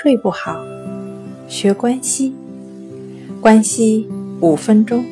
[0.00, 0.64] 睡不好，
[1.48, 2.32] 学关息，
[3.40, 4.08] 关息
[4.40, 5.04] 五分钟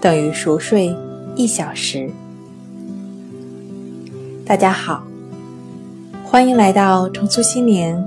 [0.00, 0.94] 等于熟睡
[1.34, 2.08] 一小时。
[4.46, 5.02] 大家好，
[6.24, 8.00] 欢迎来到重塑心灵，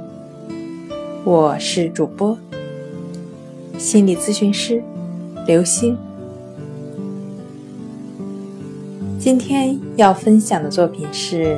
[1.25, 2.37] 我是主播
[3.77, 4.81] 心理咨询师
[5.45, 5.97] 刘星。
[9.19, 11.57] 今天要分享的作品是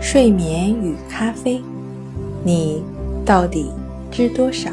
[0.02, 1.58] 《睡眠与咖啡》，
[2.42, 2.82] 你
[3.24, 3.70] 到底
[4.10, 4.70] 知多少？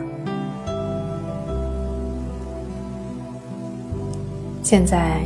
[4.64, 5.22] 现在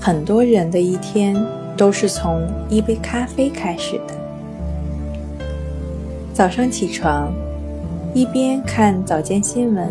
[0.00, 1.36] 很多人的一天
[1.76, 4.14] 都是从一杯咖啡开始的。
[6.32, 7.32] 早上起床，
[8.14, 9.90] 一边看早间新闻，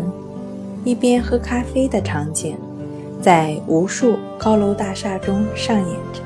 [0.84, 2.56] 一边喝咖啡的场景。
[3.20, 6.20] 在无数高楼大厦中上演着。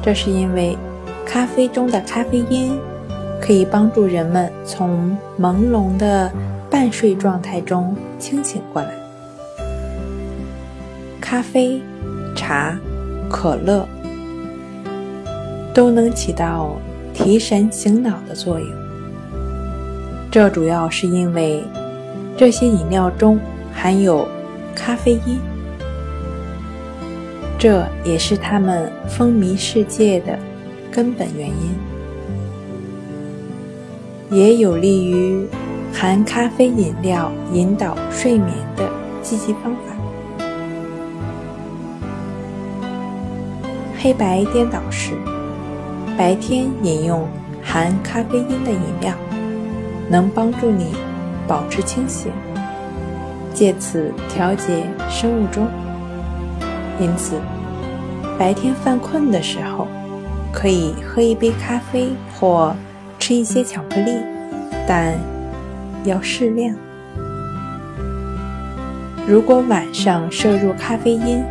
[0.00, 0.78] 这是因为
[1.26, 2.78] 咖啡中的咖啡因
[3.44, 6.32] 可以帮助人们从朦胧的
[6.70, 8.88] 半睡状态中清醒过来。
[11.20, 11.82] 咖啡、
[12.34, 12.78] 茶、
[13.28, 13.86] 可乐
[15.74, 16.76] 都能起到
[17.12, 18.68] 提神醒脑的作用。
[20.30, 21.62] 这主要是因为
[22.38, 23.38] 这些饮料中
[23.74, 24.26] 含有。
[24.76, 25.38] 咖啡因，
[27.56, 30.36] 这也是它们风靡世界的
[30.90, 31.76] 根本原因，
[34.30, 35.46] 也有利于
[35.92, 38.88] 含咖啡饮料引导睡眠的
[39.22, 39.94] 积极方法。
[43.98, 45.12] 黑白颠倒时，
[46.16, 47.26] 白天饮用
[47.62, 49.14] 含咖啡因的饮料，
[50.10, 50.94] 能帮助你
[51.46, 52.30] 保持清醒。
[53.54, 55.68] 借此调节生物钟，
[56.98, 57.40] 因此
[58.36, 59.86] 白天犯困的时候，
[60.52, 62.74] 可以喝一杯咖啡或
[63.26, 64.18] 吃一些巧克力，
[64.86, 65.14] 但
[66.04, 66.76] 要适量。
[69.26, 71.42] 如果晚上摄入咖啡因，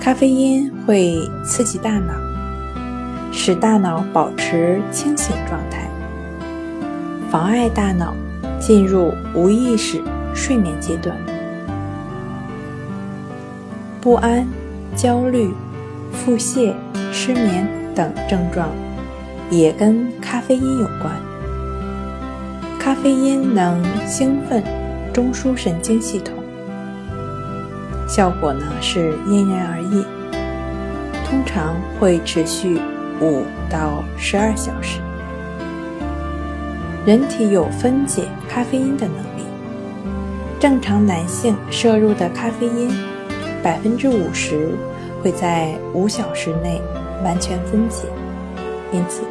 [0.00, 2.12] 咖啡因会刺激大脑，
[3.30, 5.88] 使大脑保持清醒状态，
[7.30, 8.12] 妨碍大脑
[8.58, 10.02] 进入无意识。
[10.34, 11.16] 睡眠阶段，
[14.00, 14.44] 不安、
[14.96, 15.54] 焦虑、
[16.10, 16.74] 腹泻、
[17.12, 17.64] 失眠
[17.94, 18.68] 等症状
[19.50, 21.14] 也跟咖啡因有关。
[22.78, 24.62] 咖啡因能兴奋
[25.12, 26.34] 中枢神经系统，
[28.06, 30.04] 效果呢是因人而异，
[31.26, 32.78] 通常会持续
[33.20, 35.00] 五到十二小时。
[37.06, 39.44] 人体有分解咖啡因的能力。
[40.60, 42.90] 正常男性摄入的咖啡因，
[43.62, 44.70] 百分之五十
[45.22, 46.80] 会在五小时内
[47.22, 48.08] 完全分解，
[48.90, 49.22] 因此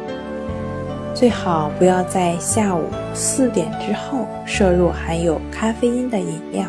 [1.14, 6.66] 最好不要在下午四点之后摄入含有咖啡因的饮料。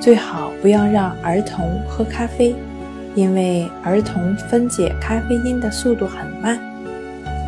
[0.00, 2.54] 最好不要让儿童喝咖啡，
[3.14, 6.58] 因为儿童分解咖啡因的速度很慢，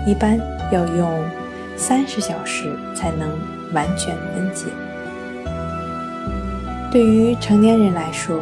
[0.07, 0.39] 一般
[0.71, 1.25] 要用
[1.77, 3.29] 三十小时才能。
[3.75, 4.67] 完全分解。
[6.91, 8.39] 对于成年人来说，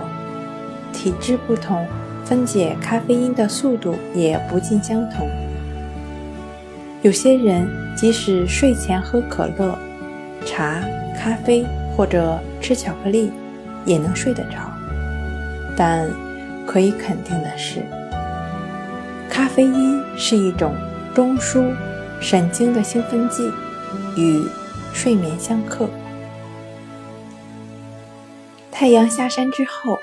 [0.93, 1.87] 体质不同，
[2.25, 5.29] 分解咖啡因的速度也不尽相同。
[7.03, 7.67] 有些人
[7.97, 9.79] 即使睡前喝可乐、
[10.45, 10.83] 茶、
[11.19, 11.65] 咖啡
[11.97, 13.33] 或者吃巧克力，
[13.87, 14.59] 也能睡得着。
[15.75, 16.11] 但
[16.67, 17.83] 可以肯定的是，
[19.31, 20.75] 咖啡因是一种
[21.15, 21.73] 中枢
[22.21, 23.51] 神经的兴奋剂，
[24.15, 24.45] 与
[24.93, 25.89] 睡眠相克。
[28.71, 29.97] 太阳下山之后，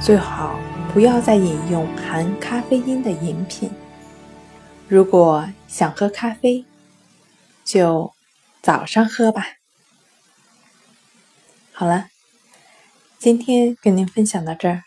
[0.00, 0.58] 最好
[0.94, 3.70] 不要再饮用含咖啡因的饮品。
[4.88, 6.64] 如果想喝咖啡，
[7.62, 8.10] 就
[8.62, 9.44] 早上喝吧。
[11.70, 12.06] 好了，
[13.18, 14.84] 今天跟您分享到这儿，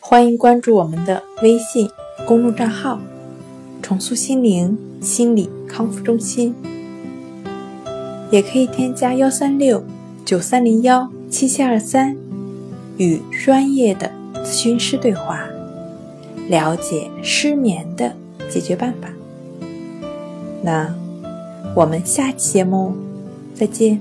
[0.00, 1.88] 欢迎关注我们的微信
[2.26, 3.00] 公众账号
[3.80, 6.52] “重塑心灵心理康复中心”。
[8.32, 9.84] 也可以添加幺三六
[10.24, 12.16] 九三零幺七七二三，
[12.96, 15.46] 与专业的咨询师对话，
[16.48, 18.16] 了解失眠的
[18.48, 19.08] 解决办法。
[20.62, 20.94] 那
[21.74, 22.94] 我们下期节目
[23.54, 24.00] 再见。